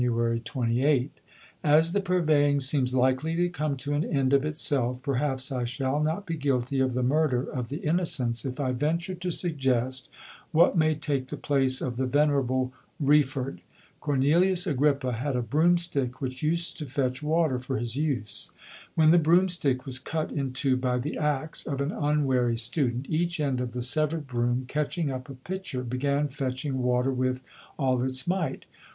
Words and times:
28): 0.43 1.11
As 1.63 1.93
the 1.93 2.01
Purveying 2.01 2.59
seems 2.59 2.95
likely 2.95 3.35
to 3.35 3.47
come 3.49 3.77
to 3.77 3.93
an 3.93 4.03
end 4.03 4.33
of 4.33 4.43
itself, 4.43 4.99
perhaps 5.03 5.51
I 5.51 5.63
shall 5.63 6.01
not 6.01 6.25
be 6.25 6.37
guilty 6.37 6.79
of 6.79 6.95
the 6.95 7.03
murder 7.03 7.43
of 7.43 7.69
the 7.69 7.81
Innocents 7.85 8.43
if 8.43 8.59
I 8.59 8.71
venture 8.71 9.13
to 9.13 9.29
suggest 9.31 10.09
what 10.51 10.75
may 10.75 10.95
take 10.95 11.27
the 11.27 11.37
place 11.37 11.81
of 11.81 11.97
the 11.97 12.07
venerable 12.07 12.73
Wreford. 12.99 13.59
Cornelius 13.99 14.65
Agrippa 14.65 15.11
had 15.11 15.35
a 15.35 15.43
broom 15.43 15.77
stick 15.77 16.19
which 16.19 16.41
used 16.41 16.79
to 16.79 16.87
fetch 16.87 17.21
water 17.21 17.59
for 17.59 17.77
his 17.77 17.95
use. 17.95 18.49
When 18.95 19.11
the 19.11 19.19
broom 19.19 19.49
stick 19.49 19.85
was 19.85 19.99
cut 19.99 20.31
in 20.31 20.51
two 20.51 20.77
by 20.77 20.97
the 20.97 21.15
axe 21.15 21.67
of 21.67 21.79
an 21.79 21.91
unwary 21.91 22.57
student, 22.57 23.05
each 23.07 23.39
end 23.39 23.61
of 23.61 23.73
the 23.73 23.83
severed 23.83 24.25
broom, 24.25 24.65
catching 24.67 25.11
up 25.11 25.29
a 25.29 25.35
pitcher, 25.35 25.83
began 25.83 26.27
fetching 26.27 26.79
water 26.81 27.11
with 27.13 27.43
all 27.77 28.01
its 28.01 28.25
might. 28.25 28.65